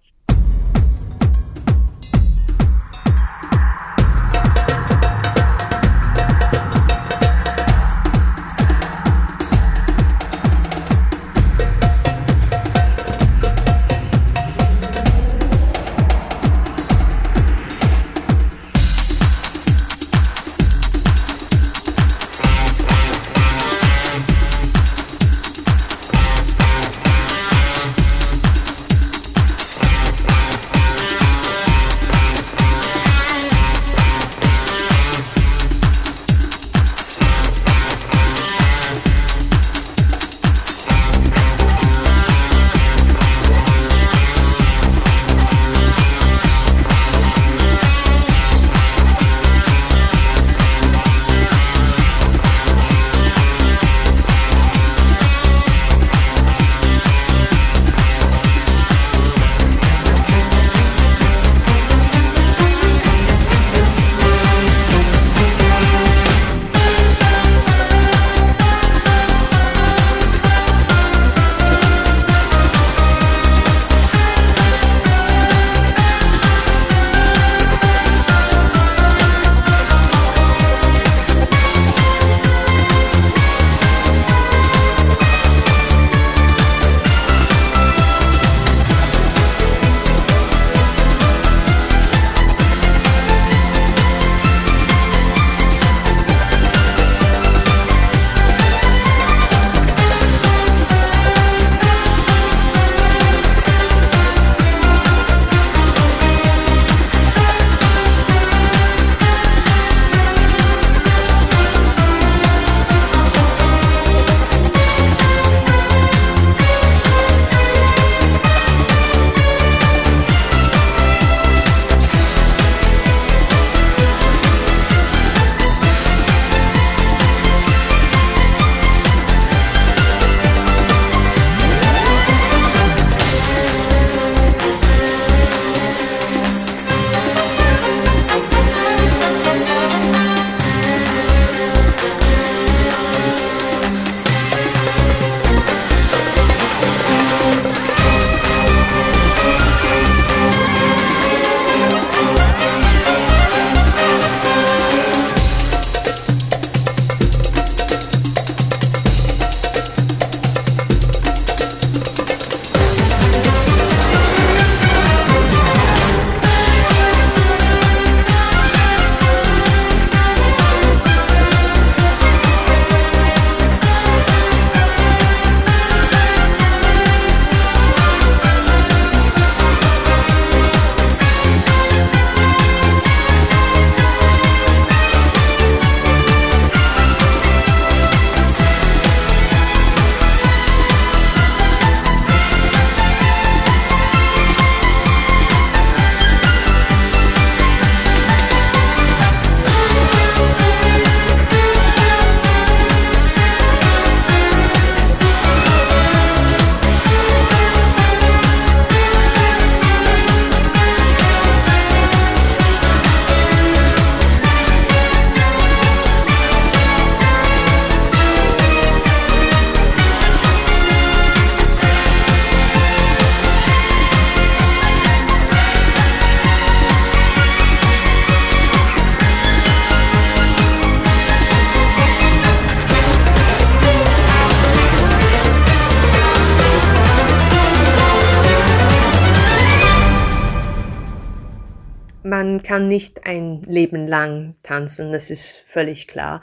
[242.64, 246.41] Kann nicht ein Leben lang tanzen, das ist völlig klar.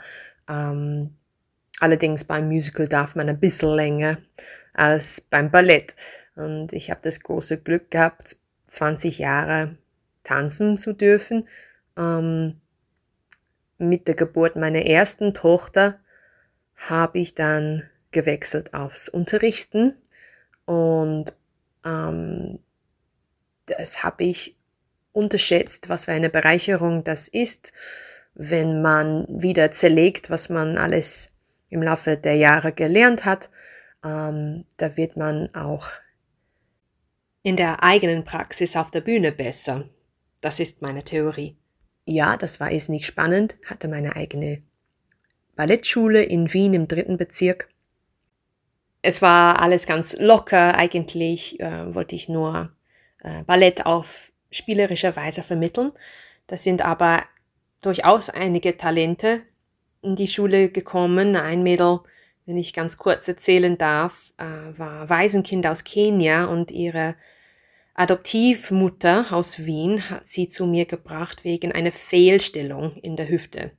[0.49, 1.15] Ähm,
[1.79, 4.17] allerdings beim Musical darf man ein bisschen länger
[4.73, 5.95] als beim Ballett.
[6.35, 8.37] Und ich habe das große Glück gehabt,
[8.67, 9.77] 20 Jahre
[10.23, 11.47] tanzen zu dürfen.
[11.97, 12.59] Ähm,
[13.77, 15.99] mit der Geburt meiner ersten Tochter
[16.75, 19.95] habe ich dann gewechselt aufs Unterrichten
[20.65, 21.35] und
[21.85, 22.59] Ähm,
[23.67, 24.54] das habe ich
[25.15, 27.71] unterschätzt, was für eine Bereicherung das ist,
[28.33, 31.31] wenn man wieder zerlegt, was man alles
[31.69, 33.49] im Laufe der Jahre gelernt hat.
[34.03, 35.87] Ähm, da wird man auch
[37.43, 39.87] in der eigenen Praxis auf der Bühne besser.
[40.41, 41.57] Das ist meine Theorie.
[42.05, 44.61] Ja, das war jetzt nicht spannend, hatte meine eigene
[45.55, 47.69] Ballettschule in Wien im dritten Bezirk.
[49.01, 52.71] Es war alles ganz locker, eigentlich äh, wollte ich nur
[53.23, 55.91] äh, Ballett auf spielerische Weise vermitteln.
[56.47, 57.23] Da sind aber
[57.81, 59.41] durchaus einige Talente
[60.01, 61.35] in die Schule gekommen.
[61.35, 61.99] Ein Mädel,
[62.45, 67.15] wenn ich ganz kurz erzählen darf, äh, war Waisenkind aus Kenia und ihre
[67.95, 73.71] Adoptivmutter aus Wien hat sie zu mir gebracht wegen einer Fehlstellung in der Hüfte.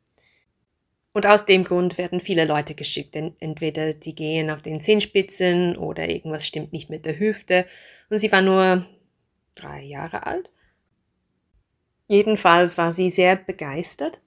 [1.13, 3.17] Und aus dem Grund werden viele Leute geschickt.
[3.17, 7.67] Entweder die gehen auf den Zehenspitzen oder irgendwas stimmt nicht mit der Hüfte.
[8.11, 8.87] Und sie war nur
[9.55, 10.51] drei Jahre alt.
[12.09, 14.21] Jedenfalls war sie sehr begeistert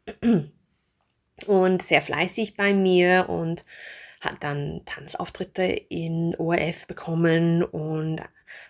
[1.47, 3.65] und sehr fleißig bei mir und
[4.19, 8.21] hat dann Tanzauftritte in ORF bekommen und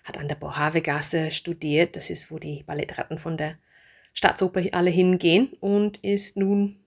[0.03, 1.95] hat an der Bohavegasse studiert.
[1.95, 3.57] Das ist, wo die Ballettratten von der
[4.13, 6.79] Staatsoper alle hingehen und ist nun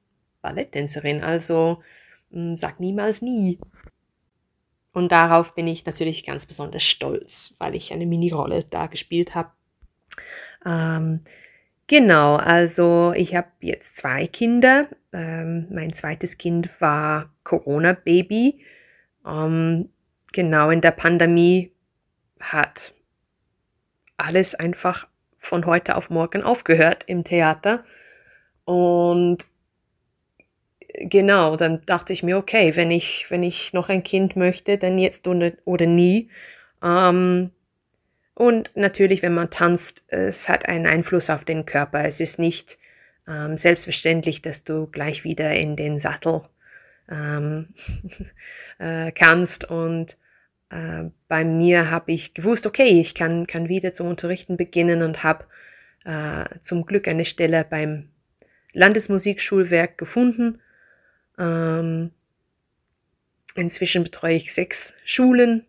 [0.42, 1.22] Balletttänzerin.
[1.22, 1.82] Also
[2.30, 3.58] mh, sag niemals nie.
[4.92, 9.50] Und darauf bin ich natürlich ganz besonders stolz, weil ich eine Mini-Rolle da gespielt habe.
[10.66, 11.20] Ähm,
[11.92, 14.88] genau, also ich habe jetzt zwei Kinder.
[15.12, 18.64] Ähm, mein zweites Kind war Corona-Baby.
[19.26, 19.90] Ähm,
[20.32, 21.70] genau in der Pandemie
[22.40, 22.94] hat
[24.16, 27.84] alles einfach von heute auf morgen aufgehört im Theater.
[28.64, 29.44] Und
[30.94, 34.96] genau, dann dachte ich mir, okay, wenn ich, wenn ich noch ein Kind möchte, dann
[34.96, 36.30] jetzt oder, oder nie.
[36.82, 37.50] Ähm,
[38.42, 42.06] und natürlich, wenn man tanzt, es hat einen Einfluss auf den Körper.
[42.06, 42.76] Es ist nicht
[43.28, 46.42] ähm, selbstverständlich, dass du gleich wieder in den Sattel
[47.08, 47.68] ähm,
[48.80, 49.70] äh, kannst.
[49.70, 50.16] Und
[50.70, 55.22] äh, bei mir habe ich gewusst, okay, ich kann, kann wieder zum Unterrichten beginnen und
[55.22, 55.44] habe
[56.04, 58.08] äh, zum Glück eine Stelle beim
[58.72, 60.60] Landesmusikschulwerk gefunden.
[61.38, 62.10] Ähm,
[63.54, 65.64] inzwischen betreue ich sechs Schulen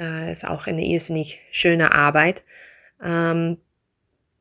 [0.00, 2.42] äh, ist auch eine irrsinnig schöne Arbeit.
[3.02, 3.58] Ähm,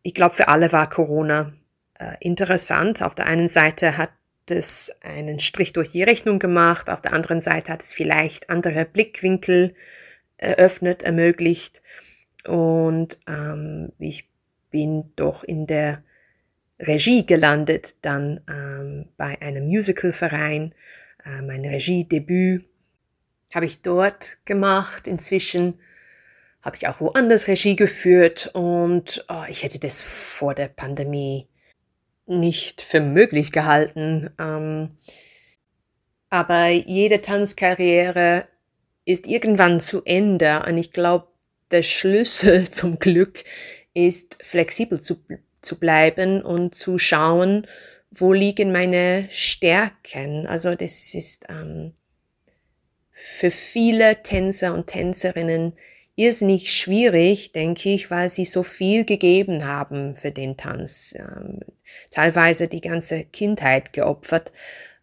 [0.01, 1.51] ich glaube, für alle war Corona
[1.99, 3.01] äh, interessant.
[3.01, 4.11] Auf der einen Seite hat
[4.49, 8.85] es einen Strich durch die Rechnung gemacht, auf der anderen Seite hat es vielleicht andere
[8.85, 9.75] Blickwinkel
[10.37, 11.83] eröffnet, ermöglicht.
[12.47, 14.27] Und ähm, ich
[14.71, 16.03] bin doch in der
[16.79, 20.73] Regie gelandet, dann ähm, bei einem Musicalverein,
[21.25, 22.68] äh, mein Regiedebüt
[23.53, 25.07] habe ich dort gemacht.
[25.07, 25.79] Inzwischen
[26.61, 31.47] habe ich auch woanders Regie geführt und oh, ich hätte das vor der Pandemie
[32.25, 34.29] nicht für möglich gehalten.
[34.39, 34.97] Ähm,
[36.29, 38.47] aber jede Tanzkarriere
[39.05, 41.27] ist irgendwann zu Ende und ich glaube,
[41.71, 43.43] der Schlüssel zum Glück
[43.93, 45.23] ist flexibel zu,
[45.61, 47.65] zu bleiben und zu schauen,
[48.11, 50.45] wo liegen meine Stärken.
[50.45, 51.93] Also das ist ähm,
[53.21, 55.73] für viele Tänzer und Tänzerinnen
[56.15, 61.13] irrsinnig schwierig, denke ich, weil sie so viel gegeben haben für den Tanz.
[61.17, 61.59] Ähm,
[62.11, 64.53] teilweise die ganze Kindheit geopfert.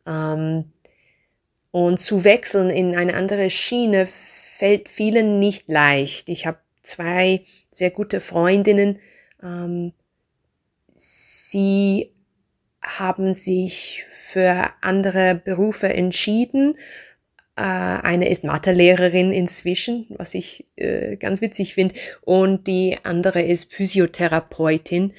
[0.07, 0.73] Ähm,
[1.71, 6.31] und zu wechseln in eine andere Schiene fällt vielen nicht leicht.
[6.31, 8.99] Ich habe zwei sehr gute Freundinnen.
[9.43, 9.93] Ähm,
[10.95, 12.15] sie
[12.81, 16.77] haben sich für andere Berufe entschieden
[17.63, 21.95] eine ist Mathelehrerin inzwischen, was ich äh, ganz witzig finde.
[22.21, 25.15] Und die andere ist Physiotherapeutin.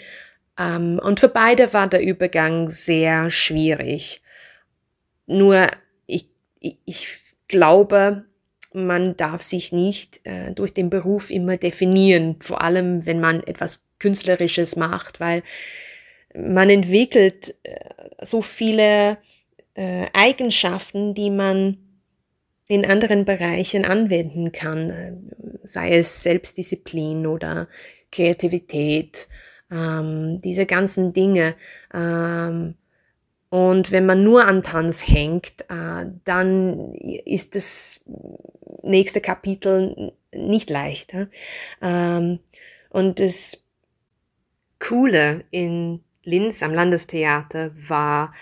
[0.59, 4.21] Ähm, und für beide war der Übergang sehr schwierig.
[5.25, 5.67] Nur
[6.05, 6.29] ich,
[6.59, 7.07] ich, ich
[7.47, 8.25] glaube,
[8.73, 13.87] man darf sich nicht äh, durch den Beruf immer definieren, vor allem wenn man etwas
[13.99, 15.41] Künstlerisches macht, weil
[16.35, 17.79] man entwickelt äh,
[18.21, 19.17] so viele
[19.73, 21.77] äh, Eigenschaften, die man
[22.67, 25.13] in anderen Bereichen anwenden kann, äh,
[25.63, 27.67] sei es Selbstdisziplin oder
[28.11, 29.27] Kreativität,
[29.71, 31.55] ähm, diese ganzen Dinge.
[31.93, 32.75] Ähm,
[33.49, 38.03] und wenn man nur an Tanz hängt, äh, dann ist das
[38.83, 41.13] nächste Kapitel nicht leicht.
[41.81, 42.39] Ähm,
[42.89, 43.65] und das
[44.79, 48.33] Coole in Linz am Landestheater war,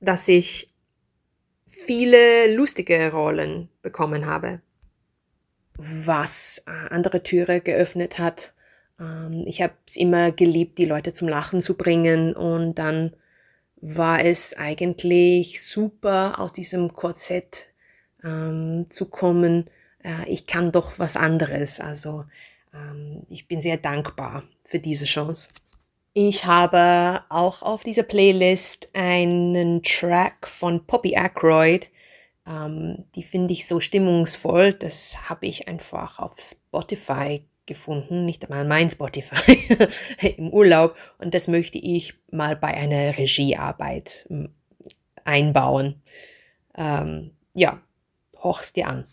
[0.00, 0.67] dass ich
[1.78, 4.60] viele lustige Rollen bekommen habe.
[5.76, 8.52] was äh, andere Türe geöffnet hat.
[9.00, 13.14] Ähm, ich habe es immer geliebt, die Leute zum Lachen zu bringen und dann
[13.80, 17.68] war es eigentlich super, aus diesem Korsett
[18.24, 19.70] ähm, zu kommen.
[20.02, 21.78] Äh, ich kann doch was anderes.
[21.80, 22.24] Also
[22.74, 25.50] ähm, ich bin sehr dankbar für diese Chance.
[26.20, 31.90] Ich habe auch auf dieser Playlist einen Track von Poppy Aykroyd.
[32.44, 34.72] Ähm, die finde ich so stimmungsvoll.
[34.72, 39.86] Das habe ich einfach auf Spotify gefunden, nicht einmal mein Spotify
[40.36, 40.96] im Urlaub.
[41.18, 44.48] Und das möchte ich mal bei einer Regiearbeit ähm,
[45.22, 46.02] einbauen.
[46.76, 47.80] Ähm, ja,
[48.42, 49.04] hoch's dir an.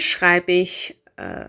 [0.00, 1.46] Schreibe ich äh,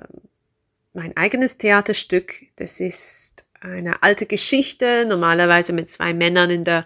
[0.93, 2.41] mein eigenes Theaterstück.
[2.56, 6.86] Das ist eine alte Geschichte, normalerweise mit zwei Männern in, der,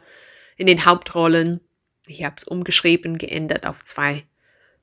[0.58, 1.62] in den Hauptrollen.
[2.06, 4.24] Ich habe es umgeschrieben, geändert auf zwei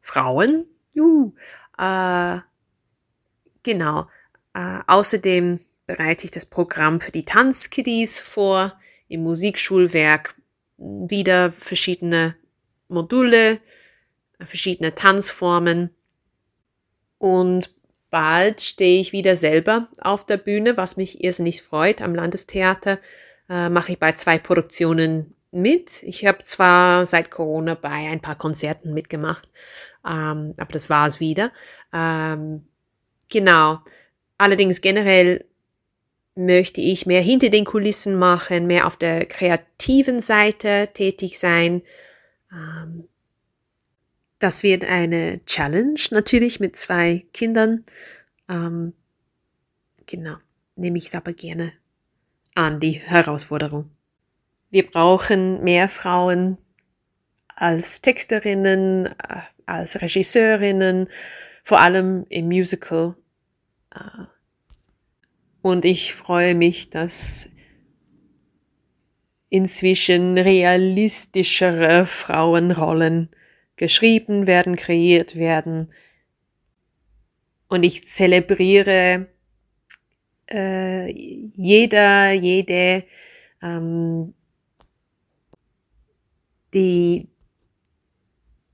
[0.00, 0.66] Frauen.
[0.92, 1.34] Juhu.
[1.78, 2.38] Äh,
[3.62, 4.08] genau.
[4.54, 8.78] Äh, außerdem bereite ich das Programm für die Tanzkiddies vor.
[9.08, 10.36] Im Musikschulwerk
[10.78, 12.36] wieder verschiedene
[12.88, 13.60] Module,
[14.40, 15.90] verschiedene Tanzformen.
[17.20, 17.70] Und
[18.08, 22.98] bald stehe ich wieder selber auf der Bühne, was mich irrsinnig freut am Landestheater.
[23.50, 26.02] äh, mache ich bei zwei Produktionen mit.
[26.04, 29.48] Ich habe zwar seit Corona bei ein paar Konzerten mitgemacht,
[30.06, 31.52] ähm, aber das war es wieder.
[31.92, 32.64] Ähm,
[33.28, 33.80] genau.
[34.38, 35.44] Allerdings generell
[36.34, 41.82] möchte ich mehr hinter den Kulissen machen, mehr auf der kreativen Seite tätig sein.
[42.50, 43.08] Ähm,
[44.40, 47.84] das wird eine Challenge natürlich mit zwei Kindern.
[48.48, 48.94] Ähm,
[50.06, 50.36] genau,
[50.74, 51.72] nehme ich es aber gerne
[52.54, 53.90] an, die Herausforderung.
[54.70, 56.58] Wir brauchen mehr Frauen
[57.54, 61.08] als Texterinnen, äh, als Regisseurinnen,
[61.62, 63.14] vor allem im Musical.
[63.94, 64.24] Äh,
[65.62, 67.50] Und ich freue mich, dass
[69.50, 73.28] inzwischen realistischere Frauenrollen
[73.80, 75.90] geschrieben werden, kreiert werden.
[77.66, 79.28] Und ich zelebriere
[80.52, 83.04] äh, jeder, jede,
[83.62, 84.34] ähm,
[86.74, 87.30] die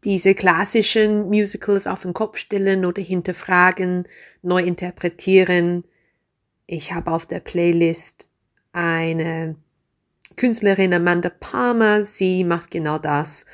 [0.02, 4.09] diese klassischen Musicals auf den Kopf stellen oder hinterfragen,
[4.42, 5.84] neu interpretieren.
[6.66, 8.28] Ich habe auf der Playlist
[8.72, 9.54] eine
[10.34, 12.04] Künstlerin Amanda Palmer.
[12.04, 13.46] Sie macht genau das.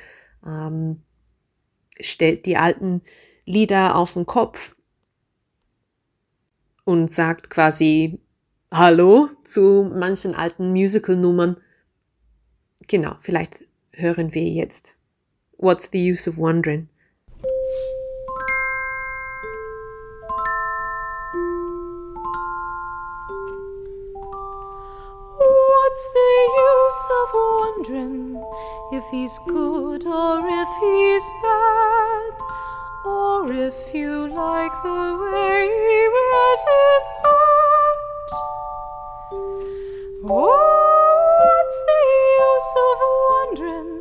[0.45, 1.03] Ähm,
[1.99, 3.01] stellt die alten
[3.45, 4.75] Lieder auf den Kopf
[6.85, 8.19] und sagt quasi
[8.71, 11.57] Hallo zu manchen alten Musical-Nummern.
[12.87, 14.97] Genau, vielleicht hören wir jetzt
[15.57, 16.89] What's the Use of Wondering?
[25.93, 28.43] What's the use of wondering
[28.93, 32.33] if he's good or if he's bad?
[33.05, 38.29] Or if you like the way he wears his hat?
[40.25, 40.73] Oh,
[41.45, 42.03] What's the
[42.41, 42.97] use of
[43.29, 43.93] wondering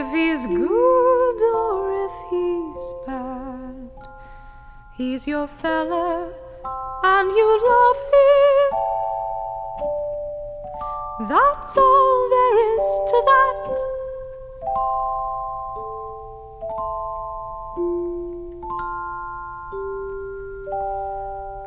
[0.00, 3.90] if he's good or if he's bad?
[4.96, 6.32] He's your fella
[7.04, 8.82] and you love him.
[11.28, 13.74] That's all there is to that.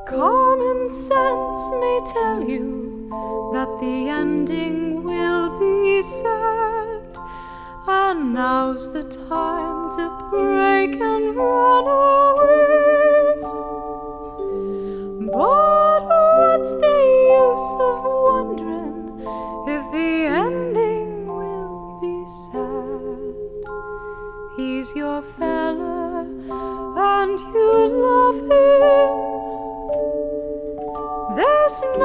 [0.09, 3.07] Common sense may tell you
[3.53, 7.17] that the ending will be sad,
[7.87, 12.84] and now's the time to break and run away.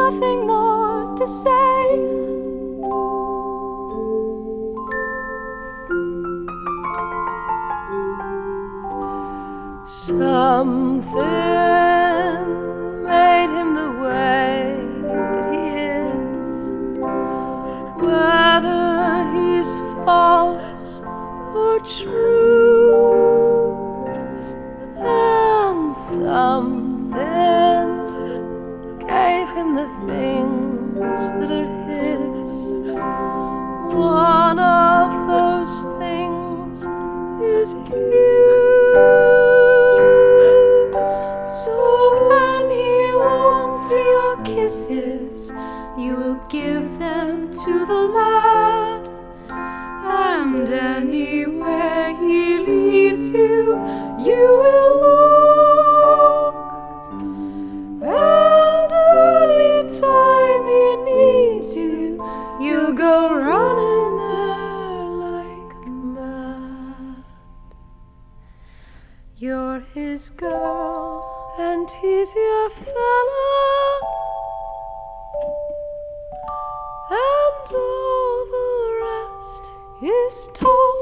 [0.01, 1.81] Nothing more to say.
[9.87, 12.00] Something
[72.21, 74.05] your fella.
[77.09, 79.65] And all the rest
[80.03, 81.01] is talk.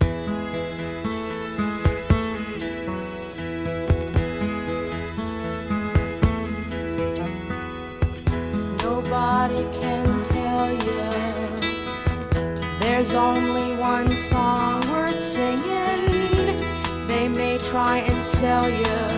[8.83, 9.78] Nobody
[13.09, 16.59] There's only one song worth singing.
[17.07, 19.18] They may try and sell you.